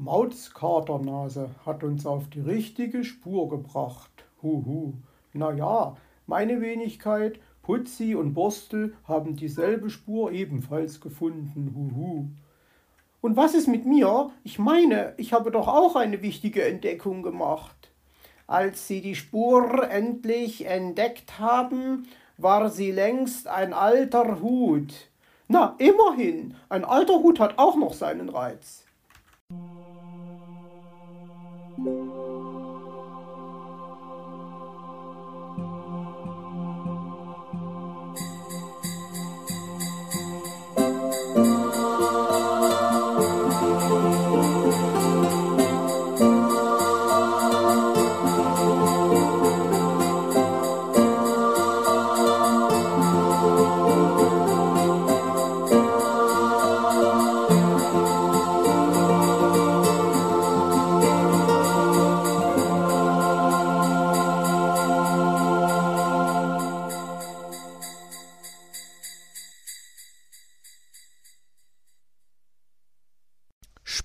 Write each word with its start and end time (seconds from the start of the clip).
Mautskaternase 0.00 1.50
hat 1.66 1.82
uns 1.82 2.06
auf 2.06 2.28
die 2.30 2.40
richtige 2.40 3.02
Spur 3.02 3.48
gebracht. 3.48 4.12
Huhu. 4.40 4.92
Na 5.32 5.52
ja, 5.52 5.96
meine 6.28 6.60
Wenigkeit, 6.60 7.40
Putzi 7.62 8.14
und 8.14 8.32
Borstel 8.32 8.94
haben 9.08 9.34
dieselbe 9.34 9.90
Spur 9.90 10.30
ebenfalls 10.30 11.00
gefunden. 11.00 11.74
Huhu. 11.74 12.28
Und 13.20 13.36
was 13.36 13.54
ist 13.54 13.66
mit 13.66 13.86
mir? 13.86 14.30
Ich 14.44 14.60
meine, 14.60 15.14
ich 15.16 15.32
habe 15.32 15.50
doch 15.50 15.66
auch 15.66 15.96
eine 15.96 16.22
wichtige 16.22 16.64
Entdeckung 16.64 17.24
gemacht. 17.24 17.90
Als 18.46 18.86
sie 18.86 19.00
die 19.00 19.16
Spur 19.16 19.90
endlich 19.90 20.64
entdeckt 20.64 21.40
haben, 21.40 22.06
war 22.36 22.70
sie 22.70 22.92
längst 22.92 23.48
ein 23.48 23.72
alter 23.72 24.40
Hut. 24.40 24.94
Na, 25.48 25.74
immerhin, 25.78 26.54
ein 26.68 26.84
alter 26.84 27.14
Hut 27.14 27.40
hat 27.40 27.58
auch 27.58 27.74
noch 27.74 27.94
seinen 27.94 28.28
Reiz. 28.28 28.84
Música 31.78 32.47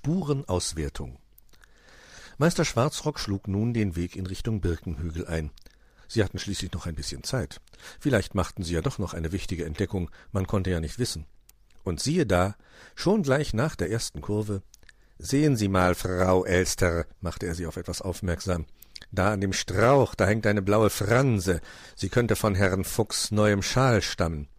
Spurenauswertung 0.04 1.18
Meister 2.38 2.66
Schwarzrock 2.66 3.20
schlug 3.20 3.48
nun 3.48 3.74
den 3.74 3.96
Weg 3.96 4.18
in 4.18 4.26
Richtung 4.26 4.60
Birkenhügel 4.60 5.26
ein. 5.28 5.50
Sie 6.10 6.22
hatten 6.22 6.40
schließlich 6.40 6.74
noch 6.74 6.86
ein 6.86 6.96
bisschen 6.96 7.24
Zeit. 7.24 7.62
Vielleicht 8.02 8.36
machten 8.36 8.64
sie 8.64 8.74
ja 8.74 8.82
doch 8.82 9.00
noch 9.00 9.14
eine 9.14 9.32
wichtige 9.32 9.64
Entdeckung, 9.64 10.12
man 10.34 10.46
konnte 10.46 10.72
ja 10.72 10.82
nicht 10.82 11.00
wissen. 11.00 11.26
Und 11.86 12.02
siehe 12.02 12.26
da, 12.26 12.56
schon 12.96 13.24
gleich 13.24 13.54
nach 13.54 13.78
der 13.78 13.92
ersten 13.92 14.20
Kurve 14.20 14.62
Sehen 15.20 15.56
Sie 15.56 15.70
mal, 15.70 15.96
Frau 15.96 16.44
Elster, 16.44 17.06
machte 17.22 17.46
er 17.46 17.56
sie 17.56 17.66
auf 17.66 17.78
etwas 17.78 18.02
aufmerksam. 18.02 18.66
Da 19.14 19.32
an 19.32 19.40
dem 19.40 19.54
Strauch, 19.54 20.16
da 20.16 20.26
hängt 20.28 20.46
eine 20.46 20.62
blaue 20.62 20.90
Franse. 20.90 21.62
Sie 21.96 22.10
könnte 22.10 22.36
von 22.36 22.56
Herrn 22.56 22.84
Fuchs 22.84 23.32
neuem 23.32 23.62
Schal 23.62 24.02
stammen. 24.02 24.50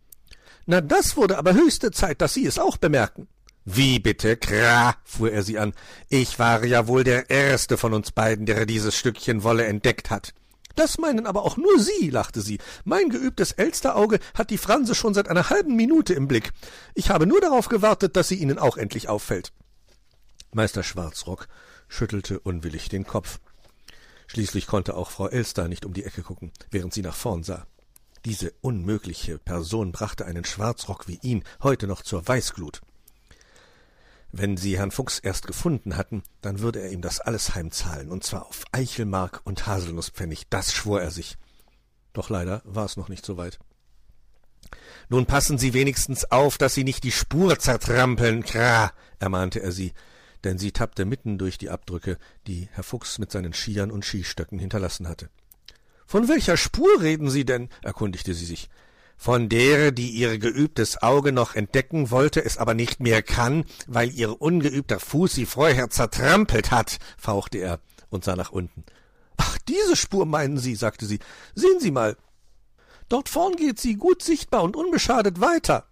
Na, 0.64 0.80
das 0.80 1.18
wurde 1.18 1.36
aber 1.36 1.52
höchste 1.52 1.90
Zeit, 1.90 2.22
dass 2.22 2.32
Sie 2.32 2.46
es 2.46 2.58
auch 2.58 2.78
bemerken. 2.78 3.28
Wie 3.64 3.98
bitte, 3.98 4.36
Kra, 4.36 4.94
fuhr 5.04 5.32
er 5.32 5.42
sie 5.42 5.58
an. 5.58 5.72
Ich 6.10 6.38
war 6.38 6.64
ja 6.64 6.86
wohl 6.86 7.02
der 7.02 7.30
Erste 7.30 7.78
von 7.78 7.94
uns 7.94 8.12
beiden, 8.12 8.44
der 8.44 8.66
dieses 8.66 8.94
Stückchen 8.94 9.42
Wolle 9.42 9.64
entdeckt 9.64 10.10
hat. 10.10 10.34
Das 10.74 10.98
meinen 10.98 11.26
aber 11.26 11.44
auch 11.44 11.56
nur 11.56 11.78
Sie, 11.78 12.10
lachte 12.10 12.40
sie. 12.40 12.58
Mein 12.84 13.08
geübtes 13.08 13.52
Elsterauge 13.52 14.18
hat 14.34 14.50
die 14.50 14.58
Franse 14.58 14.94
schon 14.94 15.14
seit 15.14 15.28
einer 15.28 15.48
halben 15.48 15.76
Minute 15.76 16.14
im 16.14 16.28
Blick. 16.28 16.52
Ich 16.94 17.10
habe 17.10 17.26
nur 17.26 17.40
darauf 17.40 17.68
gewartet, 17.68 18.16
dass 18.16 18.28
sie 18.28 18.34
Ihnen 18.34 18.58
auch 18.58 18.76
endlich 18.76 19.08
auffällt. 19.08 19.52
Meister 20.52 20.82
Schwarzrock 20.82 21.48
schüttelte 21.88 22.40
unwillig 22.40 22.88
den 22.88 23.06
Kopf. 23.06 23.38
Schließlich 24.26 24.66
konnte 24.66 24.94
auch 24.94 25.10
Frau 25.10 25.28
Elster 25.28 25.68
nicht 25.68 25.84
um 25.84 25.92
die 25.92 26.04
Ecke 26.04 26.22
gucken, 26.22 26.50
während 26.70 26.92
sie 26.92 27.02
nach 27.02 27.14
vorn 27.14 27.44
sah. 27.44 27.66
Diese 28.24 28.52
unmögliche 28.62 29.38
Person 29.38 29.92
brachte 29.92 30.24
einen 30.26 30.44
Schwarzrock 30.44 31.06
wie 31.08 31.18
ihn 31.22 31.44
heute 31.62 31.86
noch 31.86 32.02
zur 32.02 32.26
Weißglut. 32.26 32.80
Wenn 34.36 34.56
sie 34.56 34.76
Herrn 34.76 34.90
Fuchs 34.90 35.20
erst 35.20 35.46
gefunden 35.46 35.96
hatten, 35.96 36.24
dann 36.40 36.58
würde 36.58 36.80
er 36.80 36.90
ihm 36.90 37.00
das 37.00 37.20
alles 37.20 37.54
heimzahlen, 37.54 38.10
und 38.10 38.24
zwar 38.24 38.46
auf 38.46 38.64
Eichelmark 38.72 39.42
und 39.44 39.68
Haselnusspfennig, 39.68 40.48
das 40.50 40.74
schwor 40.74 41.00
er 41.00 41.12
sich. 41.12 41.36
Doch 42.12 42.30
leider 42.30 42.60
war 42.64 42.84
es 42.84 42.96
noch 42.96 43.08
nicht 43.08 43.24
so 43.24 43.36
weit. 43.36 43.60
Nun 45.08 45.26
passen 45.26 45.56
Sie 45.56 45.72
wenigstens 45.72 46.24
auf, 46.32 46.58
dass 46.58 46.74
Sie 46.74 46.82
nicht 46.82 47.04
die 47.04 47.12
Spur 47.12 47.60
zertrampeln, 47.60 48.42
Kra, 48.42 48.92
ermahnte 49.20 49.62
er 49.62 49.70
sie, 49.70 49.92
denn 50.42 50.58
sie 50.58 50.72
tappte 50.72 51.04
mitten 51.04 51.38
durch 51.38 51.56
die 51.56 51.70
Abdrücke, 51.70 52.18
die 52.48 52.68
Herr 52.72 52.82
Fuchs 52.82 53.20
mit 53.20 53.30
seinen 53.30 53.52
Skiern 53.52 53.92
und 53.92 54.04
Skistöcken 54.04 54.58
hinterlassen 54.58 55.06
hatte. 55.06 55.30
Von 56.06 56.26
welcher 56.26 56.56
Spur 56.56 57.00
reden 57.00 57.30
Sie 57.30 57.44
denn? 57.44 57.68
erkundigte 57.82 58.34
sie 58.34 58.46
sich 58.46 58.68
von 59.16 59.48
der, 59.48 59.92
die 59.92 60.10
ihr 60.10 60.38
geübtes 60.38 61.02
Auge 61.02 61.32
noch 61.32 61.54
entdecken 61.54 62.10
wollte, 62.10 62.44
es 62.44 62.58
aber 62.58 62.74
nicht 62.74 63.00
mehr 63.00 63.22
kann, 63.22 63.64
weil 63.86 64.10
ihr 64.10 64.40
ungeübter 64.40 65.00
Fuß 65.00 65.32
sie 65.32 65.46
vorher 65.46 65.90
zertrampelt 65.90 66.70
hat, 66.70 66.98
fauchte 67.16 67.58
er 67.58 67.80
und 68.10 68.24
sah 68.24 68.36
nach 68.36 68.52
unten. 68.52 68.84
Ach, 69.36 69.58
diese 69.68 69.96
Spur 69.96 70.26
meinen 70.26 70.58
Sie, 70.58 70.74
sagte 70.74 71.06
sie. 71.06 71.18
Sehen 71.54 71.80
Sie 71.80 71.90
mal. 71.90 72.16
Dort 73.08 73.28
vorn 73.28 73.56
geht 73.56 73.80
sie 73.80 73.96
gut 73.96 74.22
sichtbar 74.22 74.62
und 74.62 74.76
unbeschadet 74.76 75.40
weiter. 75.40 75.86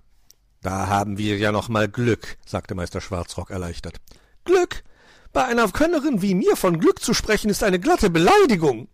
Da 0.62 0.86
haben 0.86 1.18
wir 1.18 1.38
ja 1.38 1.52
noch 1.52 1.68
mal 1.68 1.88
Glück, 1.88 2.38
sagte 2.46 2.74
Meister 2.74 3.00
Schwarzrock 3.00 3.50
erleichtert. 3.50 4.00
Glück? 4.44 4.84
Bei 5.32 5.44
einer 5.44 5.68
Könnerin 5.68 6.22
wie 6.22 6.34
mir 6.34 6.56
von 6.56 6.78
Glück 6.78 7.02
zu 7.02 7.14
sprechen, 7.14 7.50
ist 7.50 7.64
eine 7.64 7.80
glatte 7.80 8.10
Beleidigung. 8.10 8.88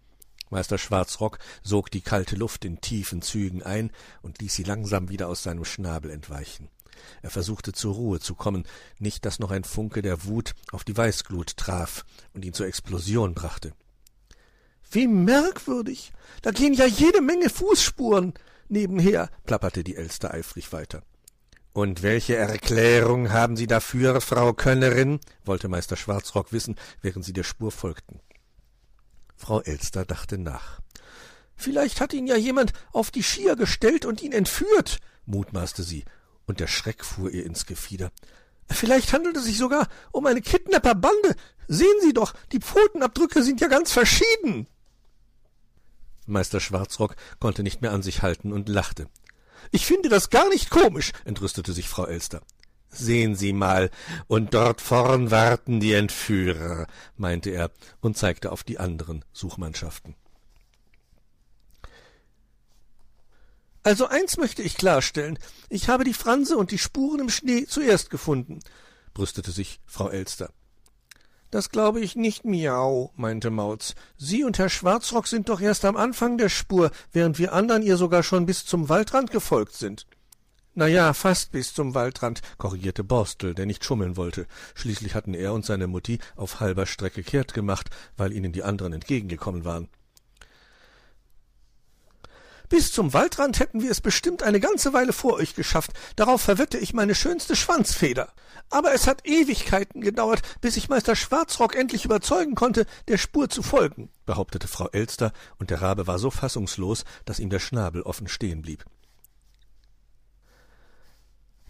Meister 0.50 0.78
Schwarzrock 0.78 1.38
sog 1.62 1.90
die 1.90 2.00
kalte 2.00 2.36
Luft 2.36 2.64
in 2.64 2.80
tiefen 2.80 3.22
Zügen 3.22 3.62
ein 3.62 3.90
und 4.22 4.40
ließ 4.40 4.54
sie 4.54 4.62
langsam 4.62 5.08
wieder 5.08 5.28
aus 5.28 5.42
seinem 5.42 5.64
Schnabel 5.64 6.10
entweichen. 6.10 6.68
Er 7.22 7.30
versuchte 7.30 7.72
zur 7.72 7.94
Ruhe 7.94 8.20
zu 8.20 8.34
kommen, 8.34 8.64
nicht 8.98 9.24
dass 9.24 9.38
noch 9.38 9.50
ein 9.50 9.64
Funke 9.64 10.02
der 10.02 10.24
Wut 10.24 10.54
auf 10.72 10.84
die 10.84 10.96
Weißglut 10.96 11.56
traf 11.56 12.04
und 12.32 12.44
ihn 12.44 12.52
zur 12.52 12.66
Explosion 12.66 13.34
brachte. 13.34 13.72
Wie 14.90 15.06
merkwürdig. 15.06 16.12
Da 16.42 16.50
gehen 16.50 16.72
ja 16.72 16.86
jede 16.86 17.20
Menge 17.20 17.50
Fußspuren 17.50 18.34
nebenher, 18.68 19.30
plapperte 19.44 19.84
die 19.84 19.96
Elster 19.96 20.32
eifrig 20.32 20.72
weiter. 20.72 21.02
Und 21.72 22.02
welche 22.02 22.36
Erklärung 22.36 23.30
haben 23.30 23.56
Sie 23.56 23.66
dafür, 23.66 24.20
Frau 24.20 24.52
Könnerin? 24.52 25.20
wollte 25.44 25.68
Meister 25.68 25.96
Schwarzrock 25.96 26.52
wissen, 26.52 26.76
während 27.02 27.24
sie 27.24 27.32
der 27.32 27.44
Spur 27.44 27.70
folgten. 27.70 28.20
Frau 29.38 29.60
Elster 29.62 30.04
dachte 30.04 30.36
nach. 30.36 30.80
Vielleicht 31.56 32.00
hat 32.00 32.12
ihn 32.12 32.26
ja 32.26 32.36
jemand 32.36 32.72
auf 32.92 33.10
die 33.10 33.22
Skier 33.22 33.56
gestellt 33.56 34.04
und 34.04 34.22
ihn 34.22 34.32
entführt, 34.32 34.98
mutmaßte 35.26 35.82
sie, 35.82 36.04
und 36.46 36.60
der 36.60 36.66
Schreck 36.66 37.04
fuhr 37.04 37.30
ihr 37.30 37.46
ins 37.46 37.64
Gefieder. 37.64 38.10
Vielleicht 38.68 39.12
handelt 39.12 39.36
es 39.36 39.44
sich 39.44 39.56
sogar 39.56 39.88
um 40.12 40.26
eine 40.26 40.42
Kidnapperbande. 40.42 41.36
Sehen 41.68 42.00
Sie 42.02 42.12
doch, 42.12 42.34
die 42.52 42.60
Pfotenabdrücke 42.60 43.42
sind 43.42 43.60
ja 43.60 43.68
ganz 43.68 43.92
verschieden. 43.92 44.66
Meister 46.26 46.60
Schwarzrock 46.60 47.16
konnte 47.40 47.62
nicht 47.62 47.80
mehr 47.80 47.92
an 47.92 48.02
sich 48.02 48.22
halten 48.22 48.52
und 48.52 48.68
lachte. 48.68 49.08
Ich 49.70 49.86
finde 49.86 50.08
das 50.08 50.30
gar 50.30 50.48
nicht 50.48 50.70
komisch, 50.70 51.12
entrüstete 51.24 51.72
sich 51.72 51.88
Frau 51.88 52.06
Elster. 52.06 52.42
Sehen 52.90 53.34
Sie 53.34 53.52
mal, 53.52 53.90
und 54.26 54.54
dort 54.54 54.80
vorn 54.80 55.30
warten 55.30 55.80
die 55.80 55.92
Entführer, 55.92 56.86
meinte 57.16 57.50
er 57.50 57.70
und 58.00 58.16
zeigte 58.16 58.50
auf 58.50 58.64
die 58.64 58.78
anderen 58.78 59.24
Suchmannschaften. 59.32 60.14
Also 63.82 64.06
eins 64.06 64.36
möchte 64.36 64.62
ich 64.62 64.76
klarstellen. 64.76 65.38
Ich 65.68 65.88
habe 65.88 66.04
die 66.04 66.14
Franse 66.14 66.56
und 66.56 66.70
die 66.72 66.78
Spuren 66.78 67.20
im 67.20 67.30
Schnee 67.30 67.64
zuerst 67.66 68.10
gefunden, 68.10 68.60
brüstete 69.14 69.50
sich 69.50 69.80
Frau 69.86 70.08
Elster. 70.08 70.50
Das 71.50 71.70
glaube 71.70 72.00
ich 72.00 72.14
nicht, 72.14 72.44
Miau, 72.44 73.12
meinte 73.16 73.48
Mauz. 73.48 73.94
Sie 74.18 74.44
und 74.44 74.58
Herr 74.58 74.68
Schwarzrock 74.68 75.26
sind 75.26 75.48
doch 75.48 75.62
erst 75.62 75.86
am 75.86 75.96
Anfang 75.96 76.36
der 76.36 76.50
Spur, 76.50 76.90
während 77.12 77.38
wir 77.38 77.54
anderen 77.54 77.82
ihr 77.82 77.96
sogar 77.96 78.22
schon 78.22 78.44
bis 78.44 78.66
zum 78.66 78.90
Waldrand 78.90 79.30
gefolgt 79.30 79.74
sind. 79.74 80.06
Na 80.78 80.86
ja, 80.86 81.12
fast 81.12 81.50
bis 81.50 81.74
zum 81.74 81.96
Waldrand, 81.96 82.40
korrigierte 82.56 83.02
Borstel, 83.02 83.52
der 83.52 83.66
nicht 83.66 83.84
schummeln 83.84 84.16
wollte. 84.16 84.46
Schließlich 84.76 85.16
hatten 85.16 85.34
er 85.34 85.52
und 85.52 85.66
seine 85.66 85.88
Mutti 85.88 86.20
auf 86.36 86.60
halber 86.60 86.86
Strecke 86.86 87.24
kehrt 87.24 87.52
gemacht, 87.52 87.90
weil 88.16 88.32
ihnen 88.32 88.52
die 88.52 88.62
anderen 88.62 88.92
entgegengekommen 88.92 89.64
waren. 89.64 89.88
Bis 92.68 92.92
zum 92.92 93.12
Waldrand 93.12 93.58
hätten 93.58 93.82
wir 93.82 93.90
es 93.90 94.00
bestimmt 94.00 94.44
eine 94.44 94.60
ganze 94.60 94.92
Weile 94.92 95.12
vor 95.12 95.32
euch 95.32 95.56
geschafft. 95.56 95.90
Darauf 96.14 96.42
verwette 96.42 96.78
ich 96.78 96.94
meine 96.94 97.16
schönste 97.16 97.56
Schwanzfeder. 97.56 98.32
Aber 98.70 98.94
es 98.94 99.08
hat 99.08 99.26
Ewigkeiten 99.26 100.00
gedauert, 100.00 100.42
bis 100.60 100.76
ich 100.76 100.88
Meister 100.88 101.16
Schwarzrock 101.16 101.74
endlich 101.74 102.04
überzeugen 102.04 102.54
konnte, 102.54 102.86
der 103.08 103.18
Spur 103.18 103.48
zu 103.48 103.64
folgen, 103.64 104.10
behauptete 104.26 104.68
Frau 104.68 104.88
Elster, 104.90 105.32
und 105.58 105.70
der 105.70 105.82
Rabe 105.82 106.06
war 106.06 106.20
so 106.20 106.30
fassungslos, 106.30 107.04
dass 107.24 107.40
ihm 107.40 107.50
der 107.50 107.58
Schnabel 107.58 108.02
offen 108.02 108.28
stehen 108.28 108.62
blieb. 108.62 108.84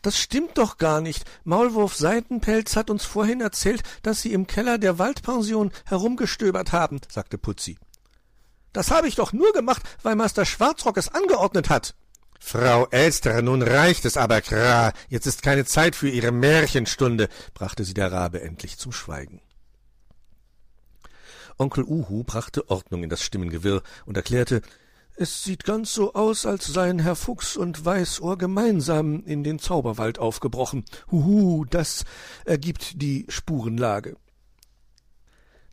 Das 0.02 0.18
stimmt 0.18 0.58
doch 0.58 0.78
gar 0.78 1.00
nicht. 1.00 1.24
Maulwurf 1.44 1.94
Seitenpelz 1.94 2.76
hat 2.76 2.90
uns 2.90 3.04
vorhin 3.04 3.40
erzählt, 3.40 3.82
dass 4.02 4.22
Sie 4.22 4.32
im 4.32 4.46
Keller 4.46 4.78
der 4.78 4.98
Waldpension 4.98 5.72
herumgestöbert 5.86 6.72
haben, 6.72 7.00
sagte 7.10 7.38
Putzi. 7.38 7.78
Das 8.72 8.90
habe 8.90 9.08
ich 9.08 9.16
doch 9.16 9.32
nur 9.32 9.52
gemacht, 9.52 9.82
weil 10.02 10.14
Master 10.14 10.44
Schwarzrock 10.44 10.98
es 10.98 11.08
angeordnet 11.08 11.68
hat. 11.68 11.94
Frau 12.38 12.86
Elster, 12.90 13.42
nun 13.42 13.62
reicht 13.62 14.04
es 14.04 14.16
aber, 14.16 14.40
Kra. 14.40 14.92
Jetzt 15.08 15.26
ist 15.26 15.42
keine 15.42 15.64
Zeit 15.64 15.96
für 15.96 16.08
Ihre 16.08 16.30
Märchenstunde, 16.30 17.28
brachte 17.52 17.84
sie 17.84 17.94
der 17.94 18.12
Rabe 18.12 18.40
endlich 18.40 18.78
zum 18.78 18.92
Schweigen. 18.92 19.40
Onkel 21.58 21.82
Uhu 21.82 22.22
brachte 22.22 22.70
Ordnung 22.70 23.02
in 23.02 23.10
das 23.10 23.22
Stimmengewirr 23.22 23.82
und 24.06 24.16
erklärte, 24.16 24.62
es 25.20 25.42
sieht 25.42 25.64
ganz 25.64 25.92
so 25.92 26.14
aus, 26.14 26.46
als 26.46 26.66
seien 26.66 27.00
Herr 27.00 27.16
Fuchs 27.16 27.56
und 27.56 27.84
Weißohr 27.84 28.38
gemeinsam 28.38 29.24
in 29.24 29.42
den 29.42 29.58
Zauberwald 29.58 30.20
aufgebrochen. 30.20 30.84
Huhu, 31.10 31.64
das 31.64 32.04
ergibt 32.44 33.02
die 33.02 33.26
Spurenlage. 33.28 34.16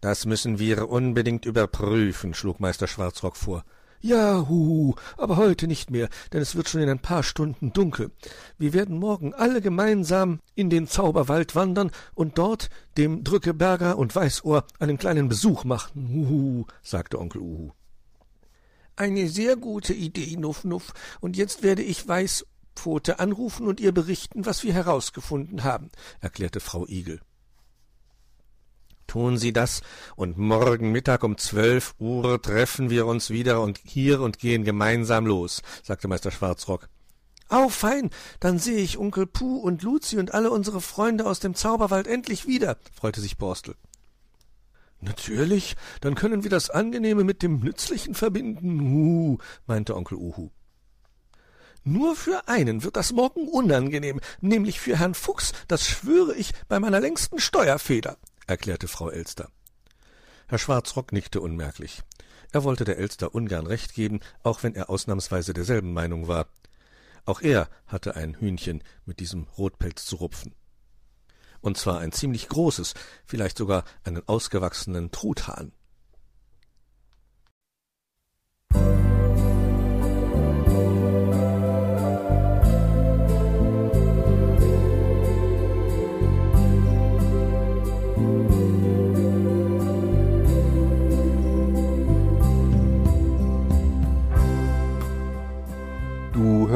Das 0.02 0.26
müssen 0.26 0.58
wir 0.58 0.90
unbedingt 0.90 1.46
überprüfen, 1.46 2.34
schlug 2.34 2.60
Meister 2.60 2.88
Schwarzrock 2.88 3.38
vor. 3.38 3.64
Ja, 4.02 4.48
huhu, 4.50 4.96
aber 5.16 5.38
heute 5.38 5.68
nicht 5.68 5.92
mehr, 5.92 6.10
denn 6.34 6.42
es 6.42 6.56
wird 6.56 6.68
schon 6.68 6.82
in 6.82 6.90
ein 6.90 7.00
paar 7.00 7.22
Stunden 7.22 7.72
dunkel. 7.72 8.12
Wir 8.58 8.74
werden 8.74 8.98
morgen 8.98 9.36
alle 9.36 9.62
gemeinsam 9.62 10.40
in 10.56 10.72
den 10.72 10.88
Zauberwald 10.88 11.56
wandern 11.56 11.92
und 12.16 12.40
dort 12.40 12.70
dem 12.98 13.24
Drückeberger 13.24 13.98
und 13.98 14.16
Weißohr 14.16 14.66
einen 14.80 14.98
kleinen 14.98 15.30
Besuch 15.30 15.64
machen. 15.66 16.10
Huhu, 16.10 16.66
sagte 16.82 17.20
Onkel 17.20 17.42
Uhu. 17.42 17.72
Eine 18.96 19.28
sehr 19.28 19.58
gute 19.58 19.94
Idee, 19.94 20.38
Nuff 20.38 20.64
Nuff. 20.64 20.94
Und 21.20 21.36
jetzt 21.36 21.64
werde 21.64 21.82
ich 21.82 22.08
Weißpfote 22.08 23.20
anrufen 23.20 23.68
und 23.68 23.80
ihr 23.80 23.92
berichten, 23.92 24.46
was 24.46 24.64
wir 24.64 24.74
herausgefunden 24.74 25.64
haben, 25.64 25.92
erklärte 26.22 26.60
Frau 26.60 26.88
Igel. 26.88 27.20
Tun 29.08 29.38
Sie 29.38 29.54
das, 29.54 29.82
und 30.16 30.38
morgen 30.38 30.92
Mittag 30.92 31.24
um 31.24 31.38
zwölf 31.38 31.94
Uhr 32.00 32.42
treffen 32.42 32.90
wir 32.90 33.06
uns 33.06 33.30
wieder 33.30 33.62
und 33.62 33.80
hier 33.84 34.22
und 34.22 34.40
gehen 34.40 34.64
gemeinsam 34.64 35.26
los, 35.26 35.62
sagte 35.84 36.08
Meister 36.08 36.32
Schwarzrock. 36.32 36.90
Au, 37.48 37.70
fein, 37.70 38.10
dann 38.40 38.58
sehe 38.58 38.80
ich 38.80 38.98
Onkel 38.98 39.28
Puh 39.28 39.60
und 39.60 39.84
Luzi 39.84 40.18
und 40.18 40.34
alle 40.34 40.50
unsere 40.50 40.82
Freunde 40.82 41.28
aus 41.28 41.40
dem 41.40 41.54
Zauberwald 41.54 42.08
endlich 42.08 42.48
wieder, 42.48 42.78
freute 42.92 43.22
sich 43.22 43.38
Borstel. 43.38 43.76
Natürlich, 45.06 45.76
dann 46.02 46.16
können 46.16 46.44
wir 46.44 46.50
das 46.50 46.72
Angenehme 46.72 47.24
mit 47.24 47.44
dem 47.44 47.60
Nützlichen 47.60 48.16
verbinden, 48.16 48.82
hu, 48.82 49.38
meinte 49.68 49.96
Onkel 49.96 50.18
Uhu. 50.18 50.50
Nur 51.84 52.16
für 52.16 52.48
einen 52.48 52.84
wird 52.84 52.96
das 52.96 53.14
morgen 53.14 53.48
unangenehm, 53.48 54.20
nämlich 54.42 54.80
für 54.80 54.98
Herrn 54.98 55.14
Fuchs, 55.14 55.52
das 55.68 55.88
schwöre 55.88 56.34
ich 56.34 56.54
bei 56.68 56.80
meiner 56.80 57.00
längsten 57.00 57.38
Steuerfeder, 57.38 58.18
erklärte 58.48 58.88
Frau 58.88 59.12
Elster. 59.12 59.50
Herr 60.48 60.58
Schwarzrock 60.58 61.12
nickte 61.12 61.40
unmerklich. 61.40 62.02
Er 62.52 62.64
wollte 62.64 62.84
der 62.84 62.98
Elster 62.98 63.36
ungern 63.36 63.68
recht 63.68 63.94
geben, 63.94 64.22
auch 64.42 64.64
wenn 64.64 64.74
er 64.74 64.90
ausnahmsweise 64.90 65.54
derselben 65.54 65.94
Meinung 65.94 66.28
war. 66.28 66.48
Auch 67.26 67.42
er 67.42 67.70
hatte 67.86 68.16
ein 68.16 68.34
Hühnchen 68.40 68.82
mit 69.06 69.20
diesem 69.20 69.44
Rotpelz 69.56 70.06
zu 70.06 70.16
rupfen 70.16 70.56
und 71.66 71.78
zwar 71.78 72.00
ein 72.00 72.12
ziemlich 72.12 72.48
großes, 72.48 72.94
vielleicht 73.26 73.58
sogar 73.58 73.86
einen 74.04 74.22
ausgewachsenen 74.28 75.10
Truthahn. 75.10 75.72